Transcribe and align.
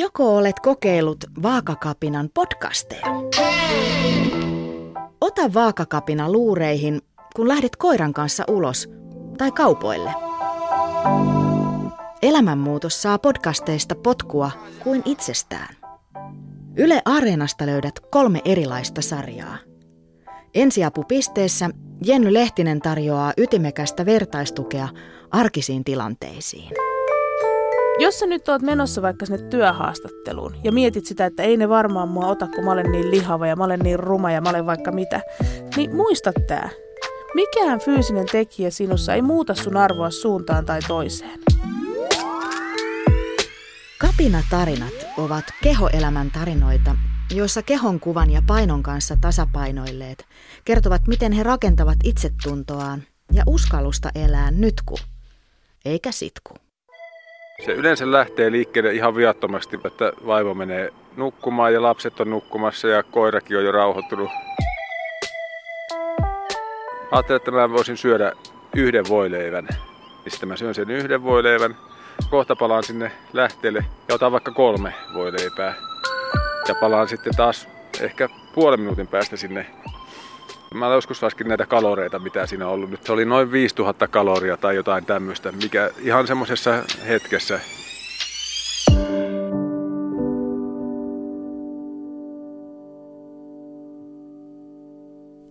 Joko 0.00 0.36
olet 0.36 0.60
kokeillut 0.60 1.24
Vaakakapinan 1.42 2.30
podcasteja? 2.34 3.06
Ota 5.20 5.54
Vaakakapina 5.54 6.32
luureihin, 6.32 7.00
kun 7.36 7.48
lähdet 7.48 7.76
koiran 7.76 8.12
kanssa 8.12 8.44
ulos 8.48 8.90
tai 9.38 9.52
kaupoille. 9.52 10.14
Elämänmuutos 12.22 13.02
saa 13.02 13.18
podcasteista 13.18 13.94
potkua 13.94 14.50
kuin 14.84 15.02
itsestään. 15.04 15.76
Yle 16.76 17.02
Areenasta 17.04 17.66
löydät 17.66 18.00
kolme 18.10 18.40
erilaista 18.44 19.02
sarjaa. 19.02 19.56
Ensiapupisteessä 20.54 21.70
Jenny 22.04 22.32
Lehtinen 22.32 22.80
tarjoaa 22.80 23.32
ytimekästä 23.36 24.06
vertaistukea 24.06 24.88
arkisiin 25.30 25.84
tilanteisiin. 25.84 26.89
Jos 28.00 28.18
sä 28.18 28.26
nyt 28.26 28.48
oot 28.48 28.62
menossa 28.62 29.02
vaikka 29.02 29.26
sinne 29.26 29.48
työhaastatteluun 29.48 30.54
ja 30.64 30.72
mietit 30.72 31.06
sitä, 31.06 31.26
että 31.26 31.42
ei 31.42 31.56
ne 31.56 31.68
varmaan 31.68 32.08
mua 32.08 32.26
ota, 32.26 32.46
kun 32.46 32.64
mä 32.64 32.72
olen 32.72 32.92
niin 32.92 33.10
lihava 33.10 33.46
ja 33.46 33.56
mä 33.56 33.64
olen 33.64 33.80
niin 33.80 33.98
ruma 33.98 34.32
ja 34.32 34.40
mä 34.40 34.50
olen 34.50 34.66
vaikka 34.66 34.92
mitä, 34.92 35.20
niin 35.76 35.96
muista 35.96 36.32
tää. 36.46 36.70
Mikään 37.34 37.80
fyysinen 37.80 38.26
tekijä 38.32 38.70
sinussa 38.70 39.14
ei 39.14 39.22
muuta 39.22 39.54
sun 39.54 39.76
arvoa 39.76 40.10
suuntaan 40.10 40.66
tai 40.66 40.80
toiseen. 40.88 41.40
Kapina-tarinat 43.98 45.06
ovat 45.18 45.44
kehoelämän 45.62 46.30
tarinoita, 46.30 46.96
joissa 47.34 47.62
kehon 47.62 48.00
kuvan 48.00 48.30
ja 48.30 48.42
painon 48.46 48.82
kanssa 48.82 49.16
tasapainoilleet 49.20 50.26
kertovat, 50.64 51.02
miten 51.06 51.32
he 51.32 51.42
rakentavat 51.42 51.98
itsetuntoaan 52.04 53.02
ja 53.32 53.42
uskallusta 53.46 54.10
elää 54.14 54.50
nytku, 54.50 54.96
eikä 55.84 56.12
sitku. 56.12 56.69
Se 57.64 57.72
yleensä 57.72 58.12
lähtee 58.12 58.52
liikkeelle 58.52 58.92
ihan 58.92 59.16
viattomasti, 59.16 59.80
että 59.84 60.12
vaivo 60.26 60.54
menee 60.54 60.92
nukkumaan 61.16 61.74
ja 61.74 61.82
lapset 61.82 62.20
on 62.20 62.30
nukkumassa 62.30 62.88
ja 62.88 63.02
koirakin 63.02 63.58
on 63.58 63.64
jo 63.64 63.72
rauhoittunut. 63.72 64.30
Ajattelin, 67.10 67.36
että 67.36 67.50
mä 67.50 67.70
voisin 67.70 67.96
syödä 67.96 68.32
yhden 68.76 69.04
voileivän. 69.08 69.68
Sitten 70.28 70.48
mä 70.48 70.56
syön 70.56 70.74
sen 70.74 70.90
yhden 70.90 71.22
voileivän. 71.22 71.76
Kohta 72.30 72.56
palaan 72.56 72.84
sinne 72.84 73.12
lähteelle 73.32 73.84
ja 74.08 74.14
otan 74.14 74.32
vaikka 74.32 74.52
kolme 74.52 74.94
voileipää. 75.14 75.74
Ja 76.68 76.74
palaan 76.74 77.08
sitten 77.08 77.36
taas 77.36 77.68
ehkä 78.00 78.28
puolen 78.54 78.80
minuutin 78.80 79.06
päästä 79.06 79.36
sinne 79.36 79.66
Mä 80.74 80.86
joskus 80.86 81.22
laskin 81.22 81.48
näitä 81.48 81.66
kaloreita, 81.66 82.18
mitä 82.18 82.46
siinä 82.46 82.66
on 82.66 82.72
ollut. 82.72 82.90
Nyt 82.90 83.02
se 83.02 83.12
oli 83.12 83.24
noin 83.24 83.52
5000 83.52 84.08
kaloria 84.08 84.56
tai 84.56 84.76
jotain 84.76 85.06
tämmöistä, 85.06 85.52
mikä 85.52 85.90
ihan 86.02 86.26
semmoisessa 86.26 86.82
hetkessä 87.08 87.60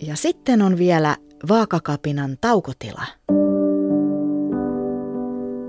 Ja 0.01 0.15
sitten 0.15 0.61
on 0.61 0.77
vielä 0.77 1.15
vaakakapinan 1.49 2.37
taukotila. 2.41 3.03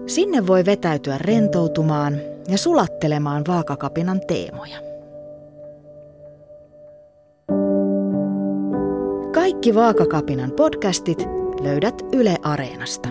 Sinne 0.07 0.47
voi 0.47 0.65
vetäytyä 0.65 1.19
rentoutumaan 1.19 2.21
ja 2.49 2.59
sulattelemaan 2.59 3.45
vaakakapinan 3.49 4.21
teemoja. 4.27 4.90
Kaikki 9.51 9.75
Vaakakapinan 9.75 10.51
podcastit 10.51 11.27
löydät 11.61 12.03
Yle 12.13 12.37
Areenasta. 12.43 13.09